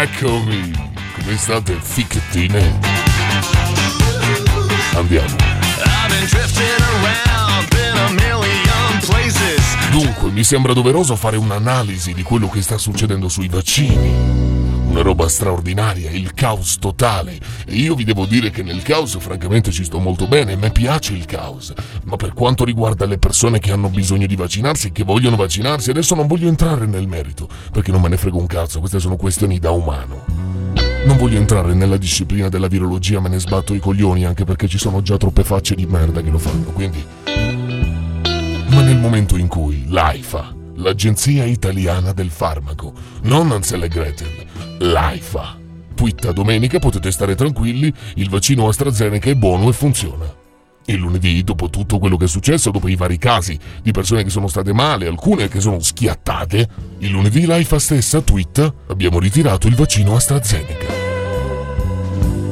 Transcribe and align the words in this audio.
Eccomi! 0.00 0.70
Come 1.16 1.36
state, 1.36 1.76
ficchettine? 1.82 2.78
Andiamo. 4.94 5.34
Dunque, 9.90 10.30
mi 10.30 10.44
sembra 10.44 10.72
doveroso 10.72 11.16
fare 11.16 11.36
un'analisi 11.36 12.14
di 12.14 12.22
quello 12.22 12.48
che 12.48 12.62
sta 12.62 12.78
succedendo 12.78 13.28
sui 13.28 13.48
vaccini. 13.48 14.57
Una 14.88 15.02
roba 15.02 15.28
straordinaria, 15.28 16.10
il 16.10 16.32
caos 16.32 16.78
totale. 16.78 17.38
E 17.66 17.74
io 17.74 17.94
vi 17.94 18.04
devo 18.04 18.24
dire 18.24 18.50
che 18.50 18.62
nel 18.62 18.82
caos 18.82 19.18
francamente 19.18 19.70
ci 19.70 19.84
sto 19.84 19.98
molto 19.98 20.26
bene, 20.26 20.56
mi 20.56 20.72
piace 20.72 21.12
il 21.12 21.26
caos. 21.26 21.72
Ma 22.04 22.16
per 22.16 22.32
quanto 22.32 22.64
riguarda 22.64 23.04
le 23.04 23.18
persone 23.18 23.58
che 23.58 23.70
hanno 23.70 23.90
bisogno 23.90 24.26
di 24.26 24.34
vaccinarsi, 24.34 24.90
che 24.90 25.04
vogliono 25.04 25.36
vaccinarsi, 25.36 25.90
adesso 25.90 26.14
non 26.14 26.26
voglio 26.26 26.48
entrare 26.48 26.86
nel 26.86 27.06
merito, 27.06 27.48
perché 27.70 27.92
non 27.92 28.00
me 28.00 28.08
ne 28.08 28.16
frego 28.16 28.38
un 28.38 28.46
cazzo, 28.46 28.80
queste 28.80 28.98
sono 28.98 29.16
questioni 29.16 29.58
da 29.58 29.70
umano. 29.70 30.24
Non 31.04 31.16
voglio 31.16 31.36
entrare 31.36 31.74
nella 31.74 31.96
disciplina 31.96 32.48
della 32.48 32.66
virologia, 32.66 33.20
me 33.20 33.28
ne 33.28 33.38
sbatto 33.38 33.74
i 33.74 33.78
coglioni 33.78 34.24
anche 34.24 34.44
perché 34.44 34.68
ci 34.68 34.78
sono 34.78 35.02
già 35.02 35.16
troppe 35.16 35.44
facce 35.44 35.74
di 35.74 35.86
merda 35.86 36.22
che 36.22 36.30
lo 36.30 36.38
fanno, 36.38 36.70
quindi... 36.72 37.04
Ma 38.70 38.82
nel 38.82 38.98
momento 38.98 39.36
in 39.36 39.48
cui 39.48 39.84
l'AIFA, 39.88 40.57
l'Agenzia 40.78 41.44
Italiana 41.44 42.12
del 42.12 42.30
Farmaco, 42.30 42.92
non 43.22 43.50
Ansel 43.50 43.84
e 43.84 43.88
Gretel, 43.88 44.46
l'AIFA. 44.78 45.56
Twitta 45.94 46.32
domenica 46.32 46.78
potete 46.78 47.10
stare 47.10 47.34
tranquilli, 47.34 47.92
il 48.14 48.28
vaccino 48.28 48.68
AstraZeneca 48.68 49.28
è 49.30 49.34
buono 49.34 49.68
e 49.68 49.72
funziona. 49.72 50.36
Il 50.86 50.96
lunedì, 50.96 51.42
dopo 51.42 51.68
tutto 51.68 51.98
quello 51.98 52.16
che 52.16 52.24
è 52.24 52.28
successo, 52.28 52.70
dopo 52.70 52.88
i 52.88 52.96
vari 52.96 53.18
casi 53.18 53.58
di 53.82 53.90
persone 53.90 54.22
che 54.22 54.30
sono 54.30 54.46
state 54.46 54.72
male, 54.72 55.06
alcune 55.06 55.48
che 55.48 55.60
sono 55.60 55.80
schiattate, 55.80 56.68
il 56.98 57.10
lunedì 57.10 57.44
l'AIFA 57.44 57.78
stessa 57.78 58.20
twitta 58.20 58.72
abbiamo 58.86 59.18
ritirato 59.18 59.66
il 59.66 59.74
vaccino 59.74 60.14
AstraZeneca. 60.14 60.86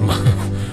Ma, 0.00 0.18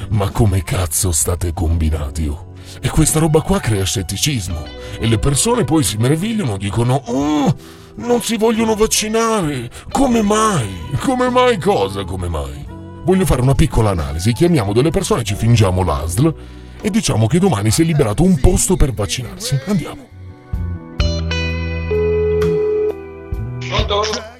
ma 0.10 0.30
come 0.32 0.64
cazzo 0.64 1.12
state 1.12 1.54
combinati? 1.54 2.28
Oh? 2.28 2.51
E 2.80 2.90
questa 2.90 3.20
roba 3.20 3.42
qua 3.42 3.60
crea 3.60 3.84
scetticismo. 3.84 4.64
E 5.00 5.08
le 5.08 5.18
persone 5.18 5.64
poi 5.64 5.84
si 5.84 5.98
meravigliano, 5.98 6.58
dicono... 6.58 7.02
Oh, 7.08 7.56
non 7.96 8.22
si 8.22 8.38
vogliono 8.38 8.76
vaccinare. 8.76 9.70
Come 9.92 10.22
mai? 10.22 10.70
Come 11.00 11.30
mai 11.30 11.58
cosa? 11.58 12.04
Come 12.04 12.30
mai? 12.30 12.66
Voglio 13.04 13.26
fare 13.26 13.42
una 13.42 13.56
piccola 13.56 13.90
analisi. 13.90 14.34
Chiamiamo 14.34 14.74
delle 14.74 14.92
persone, 14.92 15.24
ci 15.24 15.36
fingiamo 15.36 15.84
l'ASL 15.84 16.34
e 16.82 16.90
diciamo 16.90 17.28
che 17.28 17.40
domani 17.40 17.70
si 17.72 17.82
è 17.82 17.86
liberato 17.86 18.24
un 18.24 18.40
posto 18.40 18.76
per 18.76 18.94
vaccinarsi. 18.94 19.60
Andiamo. 19.66 20.08
Pronto? 23.68 24.40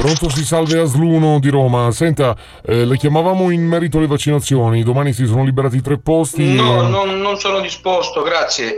Pronto 0.00 0.30
si 0.30 0.46
salve 0.46 0.80
Asluno 0.80 1.38
di 1.40 1.50
Roma. 1.50 1.90
Senta, 1.90 2.34
eh, 2.64 2.86
le 2.86 2.96
chiamavamo 2.96 3.50
in 3.50 3.66
merito 3.66 3.98
alle 3.98 4.06
vaccinazioni. 4.06 4.82
Domani 4.82 5.12
si 5.12 5.26
sono 5.26 5.44
liberati 5.44 5.82
tre 5.82 5.98
posti. 5.98 6.54
No, 6.54 6.84
eh, 6.84 6.88
non, 6.88 7.20
non 7.20 7.36
sono 7.38 7.60
disposto, 7.60 8.22
grazie. 8.22 8.74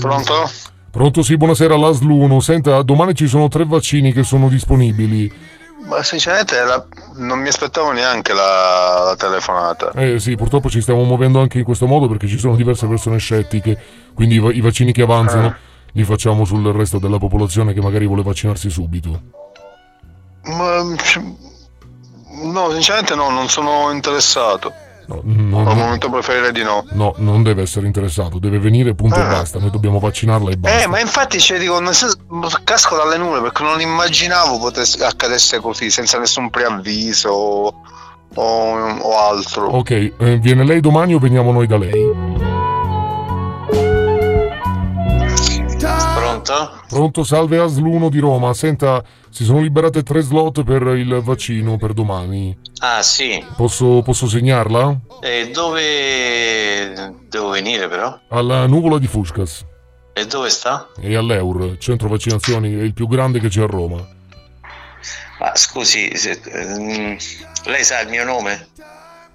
Pronto? 0.00 0.50
Pronto 0.90 1.22
sì, 1.22 1.36
buonasera 1.36 1.76
l'Asluno. 1.76 2.40
Senta, 2.40 2.80
domani 2.80 3.14
ci 3.14 3.26
sono 3.26 3.48
tre 3.48 3.66
vaccini 3.66 4.14
che 4.14 4.22
sono 4.22 4.48
disponibili. 4.48 5.30
Ma 5.86 6.02
sinceramente 6.02 6.58
la- 6.64 6.86
non 7.16 7.38
mi 7.38 7.48
aspettavo 7.48 7.92
neanche 7.92 8.32
la, 8.32 9.08
la 9.08 9.16
telefonata. 9.16 9.90
Eh 9.94 10.18
sì, 10.18 10.36
purtroppo 10.36 10.70
ci 10.70 10.80
stiamo 10.80 11.02
muovendo 11.04 11.38
anche 11.38 11.58
in 11.58 11.64
questo 11.64 11.86
modo 11.86 12.08
perché 12.08 12.26
ci 12.28 12.38
sono 12.38 12.56
diverse 12.56 12.86
persone 12.86 13.18
scettiche. 13.18 13.78
Quindi 14.14 14.36
i, 14.36 14.38
va- 14.38 14.52
i 14.52 14.62
vaccini 14.62 14.92
che 14.92 15.02
avanzano 15.02 15.54
li 15.92 16.04
facciamo 16.04 16.44
sul 16.44 16.64
resto 16.72 16.98
della 16.98 17.18
popolazione 17.18 17.72
che 17.72 17.80
magari 17.80 18.06
vuole 18.06 18.22
vaccinarsi 18.22 18.70
subito. 18.70 19.20
Ma, 20.44 20.82
no, 22.42 22.70
sinceramente 22.72 23.14
no, 23.14 23.30
non 23.30 23.48
sono 23.48 23.90
interessato. 23.92 24.72
No, 25.06 25.20
non- 25.24 25.66
Al 25.66 25.76
momento 25.76 26.08
preferirei 26.08 26.52
di 26.52 26.62
no. 26.62 26.84
no, 26.92 27.12
non 27.18 27.42
deve 27.42 27.62
essere 27.62 27.86
interessato, 27.86 28.38
deve 28.38 28.58
venire 28.60 28.94
punto 28.94 29.16
e 29.16 29.20
Ah. 29.20 29.26
basta. 29.28 29.58
Noi 29.58 29.70
dobbiamo 29.70 29.98
vaccinarla 29.98 30.50
e 30.50 30.56
basta. 30.56 30.82
Eh, 30.82 30.86
ma 30.86 31.00
infatti 31.00 31.38
cioè, 31.40 31.58
dico, 31.58 31.78
nel 31.80 31.92
senso, 31.94 32.16
casco 32.64 32.96
dalle 32.96 33.18
nuvole 33.18 33.40
perché 33.42 33.62
non 33.64 33.80
immaginavo 33.80 34.58
potesse 34.58 35.04
accadesse 35.04 35.58
così, 35.60 35.90
senza 35.90 36.18
nessun 36.18 36.50
preavviso 36.50 37.28
o, 37.30 37.74
o 38.34 39.18
altro. 39.18 39.66
Ok, 39.66 39.90
eh, 39.90 40.38
viene 40.38 40.64
lei 40.64 40.80
domani 40.80 41.14
o 41.14 41.18
veniamo 41.18 41.52
noi 41.52 41.66
da 41.66 41.76
lei? 41.78 42.21
Pronto? 46.52 46.82
Pronto, 46.88 47.24
salve 47.24 47.58
Asluno 47.58 48.08
di 48.08 48.18
Roma. 48.18 48.52
Senta, 48.52 49.02
si 49.30 49.44
sono 49.44 49.60
liberate 49.60 50.02
tre 50.02 50.20
slot 50.20 50.62
per 50.64 50.82
il 50.96 51.20
vaccino 51.22 51.76
per 51.78 51.92
domani. 51.94 52.56
Ah 52.80 53.02
sì, 53.02 53.42
Posso, 53.56 54.02
posso 54.02 54.26
segnarla? 54.28 54.98
e 55.22 55.50
dove 55.52 57.14
devo 57.28 57.48
venire 57.50 57.88
però? 57.88 58.18
Alla 58.30 58.66
nuvola 58.66 58.98
di 58.98 59.06
Fuscas 59.06 59.64
E 60.12 60.26
dove 60.26 60.50
sta? 60.50 60.88
e 61.00 61.14
all'Eur, 61.16 61.76
centro 61.78 62.08
vaccinazioni, 62.08 62.74
è 62.74 62.82
il 62.82 62.92
più 62.92 63.06
grande 63.06 63.38
che 63.38 63.48
c'è 63.48 63.62
a 63.62 63.66
Roma. 63.66 64.04
Ma 65.38 65.54
scusi, 65.56 66.16
se- 66.16 66.40
ehm, 66.44 67.16
lei 67.66 67.84
sa 67.84 68.00
il 68.00 68.08
mio 68.08 68.24
nome? 68.24 68.68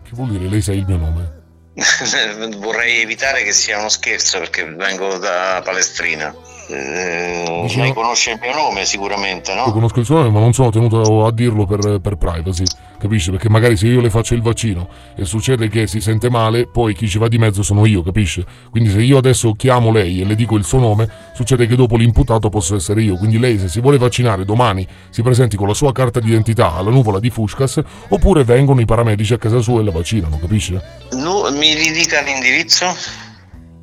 Che 0.03 0.11
vuol 0.13 0.29
dire 0.29 0.47
lei 0.49 0.61
sa 0.61 0.71
il 0.73 0.85
mio 0.85 0.97
nome? 0.97 1.36
Vorrei 2.57 3.01
evitare 3.01 3.43
che 3.43 3.51
sia 3.53 3.77
uno 3.77 3.89
scherzo 3.89 4.39
perché 4.39 4.65
vengo 4.65 5.17
da 5.17 5.61
Palestrina. 5.63 6.33
Eh, 6.69 7.59
Diciamo- 7.61 7.83
Lei 7.83 7.93
conosce 7.93 8.31
il 8.31 8.39
mio 8.41 8.53
nome 8.53 8.83
sicuramente, 8.85 9.51
Io 9.51 9.65
no? 9.65 9.71
conosco 9.71 9.99
il 9.99 10.05
suo 10.05 10.15
nome, 10.17 10.29
ma 10.31 10.39
non 10.39 10.53
sono 10.53 10.69
tenuto 10.69 11.25
a 11.25 11.31
dirlo 11.31 11.65
per, 11.65 11.99
per 12.01 12.15
privacy, 12.17 12.63
capisci? 12.97 13.31
Perché 13.31 13.49
magari 13.49 13.77
se 13.77 13.87
io 13.87 14.01
le 14.01 14.09
faccio 14.09 14.33
il 14.33 14.41
vaccino 14.41 14.89
e 15.15 15.25
succede 15.25 15.67
che 15.69 15.87
si 15.87 16.01
sente 16.01 16.29
male, 16.29 16.67
poi 16.67 16.93
chi 16.93 17.07
ci 17.07 17.17
va 17.17 17.27
di 17.27 17.37
mezzo 17.37 17.63
sono 17.63 17.85
io, 17.85 18.01
capisci? 18.01 18.43
Quindi 18.69 18.89
se 18.89 19.01
io 19.01 19.17
adesso 19.17 19.53
chiamo 19.53 19.91
lei 19.91 20.21
e 20.21 20.25
le 20.25 20.35
dico 20.35 20.55
il 20.55 20.63
suo 20.63 20.79
nome, 20.79 21.09
succede 21.33 21.67
che 21.67 21.75
dopo 21.75 21.95
l'imputato 21.97 22.49
posso 22.49 22.75
essere 22.75 23.01
io. 23.01 23.17
Quindi 23.17 23.39
lei 23.39 23.59
se 23.59 23.67
si 23.67 23.79
vuole 23.79 23.97
vaccinare 23.97 24.45
domani 24.45 24.87
si 25.09 25.21
presenti 25.21 25.55
con 25.55 25.67
la 25.67 25.73
sua 25.73 25.91
carta 25.91 26.19
d'identità 26.19 26.75
alla 26.75 26.91
nuvola 26.91 27.19
di 27.19 27.29
Fuscas, 27.29 27.81
oppure 28.09 28.43
vengono 28.43 28.81
i 28.81 28.85
paramedici 28.85 29.33
a 29.33 29.37
casa 29.37 29.59
sua 29.59 29.81
e 29.81 29.83
la 29.83 29.91
vaccinano, 29.91 30.37
capisci? 30.39 30.79
Nu- 31.11 31.49
mi 31.51 31.73
ridica 31.73 32.21
l'indirizzo? 32.21 32.85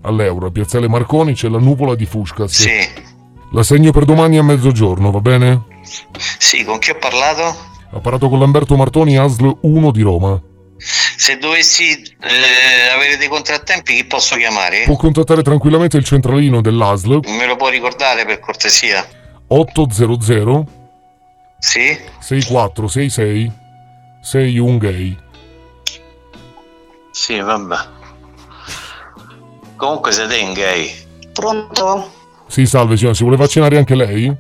All'Euro, 0.02 0.46
a 0.46 0.50
Piazzale 0.50 0.88
Marconi 0.88 1.34
c'è 1.34 1.48
la 1.48 1.58
nuvola 1.58 1.94
di 1.94 2.04
Fuscas. 2.04 2.52
Sì. 2.52 3.12
La 3.52 3.62
segno 3.62 3.90
per 3.90 4.04
domani 4.04 4.36
a 4.36 4.42
mezzogiorno, 4.42 5.10
va 5.10 5.20
bene? 5.20 5.62
Sì, 6.38 6.64
con 6.64 6.78
chi 6.78 6.90
ho 6.90 6.98
parlato? 6.98 7.72
Ha 7.94 8.00
parlato 8.00 8.28
con 8.28 8.40
Lamberto 8.40 8.76
Martoni, 8.76 9.16
ASL 9.16 9.58
1 9.60 9.90
di 9.92 10.02
Roma. 10.02 10.40
Se 10.76 11.38
dovessi 11.38 11.92
eh, 11.92 12.92
avere 12.92 13.16
dei 13.16 13.28
contrattempi, 13.28 13.94
chi 13.94 14.04
posso 14.04 14.34
chiamare? 14.34 14.82
Può 14.84 14.96
contattare 14.96 15.42
tranquillamente 15.42 15.96
il 15.96 16.04
centralino 16.04 16.60
dell'ASL 16.60 17.20
Me 17.24 17.46
lo 17.46 17.54
può 17.54 17.68
ricordare 17.68 18.24
per 18.26 18.40
cortesia? 18.40 19.06
800 19.46 20.66
Sì? 21.60 21.96
6466 22.18 23.52
61 24.22 24.78
gay. 24.78 25.16
Sì, 27.12 27.38
vabbè. 27.38 27.76
Comunque 29.76 30.10
siete 30.10 30.36
in 30.36 30.52
gay. 30.52 30.92
Pronto? 31.32 32.10
Sì, 32.48 32.66
salve 32.66 32.96
signora, 32.96 33.14
si 33.14 33.22
vuole 33.22 33.38
vaccinare 33.38 33.76
anche 33.78 33.94
lei? 33.94 34.34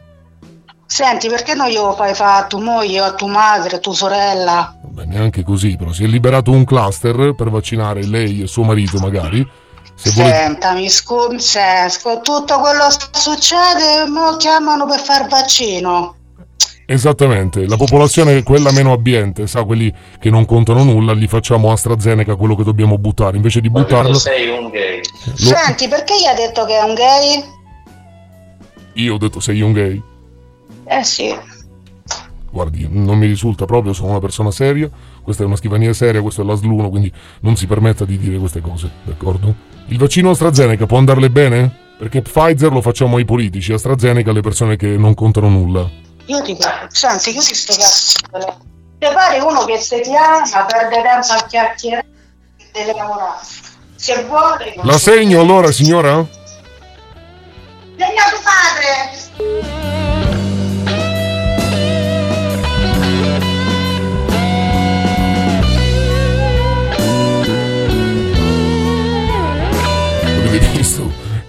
Senti, 0.86 1.28
perché 1.28 1.54
non 1.54 1.68
glielo 1.68 1.94
fai 1.94 2.14
fare 2.14 2.44
a 2.44 2.46
tua 2.46 2.60
moglie 2.60 3.00
o 3.00 3.04
a 3.04 3.14
tua 3.14 3.28
madre, 3.28 3.76
a 3.76 3.78
tua 3.78 3.94
sorella? 3.94 4.78
Beh, 4.82 5.06
neanche 5.06 5.42
così, 5.42 5.76
però 5.76 5.92
si 5.92 6.04
è 6.04 6.06
liberato 6.06 6.50
un 6.50 6.64
cluster 6.64 7.34
per 7.34 7.50
vaccinare 7.50 8.06
lei 8.06 8.42
e 8.42 8.46
suo 8.46 8.62
marito 8.62 8.98
magari. 8.98 9.44
Se 9.96 10.10
vuole... 10.10 10.30
Sentami, 10.30 10.88
scusa, 10.88 11.88
con 12.02 12.22
tutto 12.22 12.58
quello 12.60 12.86
che 12.88 13.18
succede, 13.18 14.08
mo 14.08 14.36
chiamano 14.36 14.86
per 14.86 15.00
far 15.00 15.26
vaccino. 15.26 16.16
Esattamente, 16.86 17.66
la 17.66 17.76
popolazione, 17.76 18.42
quella 18.42 18.70
meno 18.70 18.92
abbiente, 18.92 19.46
sa, 19.46 19.64
quelli 19.64 19.92
che 20.20 20.28
non 20.30 20.44
contano 20.44 20.84
nulla, 20.84 21.14
gli 21.14 21.26
facciamo 21.26 21.72
AstraZeneca 21.72 22.36
quello 22.36 22.54
che 22.54 22.62
dobbiamo 22.62 22.98
buttare, 22.98 23.36
invece 23.36 23.60
di 23.60 23.70
buttarlo... 23.70 24.14
sei 24.14 24.50
un 24.50 24.68
gay. 24.68 25.00
Lo- 25.24 25.34
Senti, 25.34 25.88
perché 25.88 26.14
gli 26.20 26.26
ha 26.26 26.34
detto 26.34 26.66
che 26.66 26.78
è 26.78 26.82
un 26.82 26.94
gay? 26.94 27.44
Io 28.94 29.14
ho 29.14 29.18
detto 29.18 29.40
sei 29.40 29.60
un 29.62 29.72
gay. 29.72 30.02
Eh 30.86 31.04
sì. 31.04 31.34
Guardi, 32.50 32.86
non 32.88 33.18
mi 33.18 33.26
risulta 33.26 33.64
proprio, 33.64 33.92
sono 33.92 34.10
una 34.10 34.20
persona 34.20 34.52
seria, 34.52 34.88
questa 35.22 35.42
è 35.42 35.46
una 35.46 35.56
scrivania 35.56 35.92
seria, 35.92 36.22
questo 36.22 36.42
è 36.42 36.44
l'asluno, 36.44 36.88
quindi 36.88 37.12
non 37.40 37.56
si 37.56 37.66
permetta 37.66 38.04
di 38.04 38.16
dire 38.16 38.38
queste 38.38 38.60
cose, 38.60 38.88
d'accordo? 39.02 39.52
Il 39.86 39.98
vaccino 39.98 40.30
AstraZeneca 40.30 40.86
può 40.86 40.98
andarle 40.98 41.30
bene? 41.30 41.82
Perché 41.98 42.22
Pfizer 42.22 42.70
lo 42.70 42.80
facciamo 42.80 43.16
ai 43.16 43.24
politici, 43.24 43.72
AstraZeneca 43.72 44.30
alle 44.30 44.40
persone 44.40 44.76
che 44.76 44.86
non 44.96 45.14
contano 45.14 45.48
nulla. 45.48 45.90
Io 46.26 46.42
ti 46.42 46.56
senti, 46.88 47.34
io 47.34 47.40
ti 47.40 47.54
sto 47.54 47.74
cazzo. 47.74 48.20
Ti 48.98 49.06
pare 49.12 49.40
uno 49.40 49.64
che 49.64 49.78
se 49.78 50.00
ti 50.00 50.10
ama, 50.14 50.64
perde 50.64 51.02
tempo 51.02 51.32
a 51.32 51.46
chiacchierare 51.46 52.06
e 52.56 52.64
deve 52.72 52.94
lavorare. 52.94 53.44
Se 53.96 54.24
vuole... 54.28 54.74
La 54.82 54.98
segno 54.98 55.40
allora, 55.40 55.72
signora? 55.72 56.24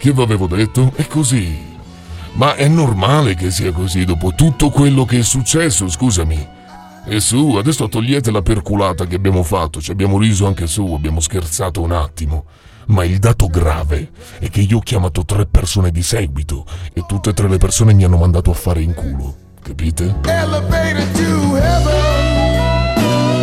Che 0.06 0.14
vi 0.14 0.22
avevo 0.22 0.46
detto? 0.46 0.92
È 0.94 1.08
così. 1.08 1.58
Ma 2.34 2.54
è 2.54 2.68
normale 2.68 3.34
che 3.34 3.50
sia 3.50 3.72
così 3.72 4.06
dopo 4.06 4.34
tutto 4.36 4.70
quello 4.70 5.04
che 5.04 5.18
è 5.18 5.24
successo, 5.24 5.90
scusami. 5.90 6.48
E 7.08 7.20
su, 7.20 7.56
adesso 7.56 7.90
togliete 7.90 8.30
la 8.30 8.44
perculata 8.44 9.08
che 9.08 9.16
abbiamo 9.16 9.42
fatto, 9.42 9.82
ci 9.82 9.90
abbiamo 9.90 10.20
riso 10.20 10.46
anche 10.46 10.68
su, 10.68 10.94
abbiamo 10.94 11.20
scherzato 11.20 11.82
un 11.82 11.92
attimo. 11.92 12.46
Ma 12.90 13.04
il 13.04 13.18
dato 13.18 13.48
grave 13.48 14.12
è 14.38 14.48
che 14.52 14.62
io 14.62 14.78
ho 14.78 14.82
chiamato 14.82 15.26
tre 15.26 15.48
persone 15.48 15.90
di 15.90 16.04
seguito 16.04 16.68
e 16.94 17.04
tutte 17.08 17.32
e 17.32 17.34
tre 17.34 17.50
le 17.50 17.58
persone 17.58 17.96
mi 17.96 18.04
hanno 18.04 18.18
mandato 18.18 18.52
a 18.52 18.54
fare 18.54 18.84
in 18.84 18.94
culo. 18.94 19.36
Capite? 19.64 20.18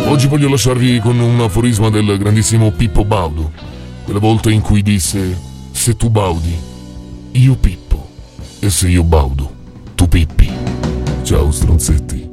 Oggi 0.07 0.27
voglio 0.27 0.47
lasciarvi 0.47 1.01
con 1.01 1.19
un 1.19 1.41
aforisma 1.41 1.89
del 1.89 2.17
grandissimo 2.17 2.71
Pippo 2.71 3.03
Baudo. 3.03 3.51
Quella 4.05 4.19
volta 4.19 4.49
in 4.49 4.61
cui 4.61 4.81
disse: 4.81 5.51
Se 5.83 5.93
tu 5.93 6.09
baudi, 6.09 6.57
io 7.33 7.57
pippo. 7.57 8.07
E 8.61 8.69
se 8.69 8.87
io 8.87 9.03
baudo, 9.03 9.51
tu 9.95 10.07
pippi. 10.07 10.49
Ciao 11.23 11.51
stronzetti. 11.51 12.32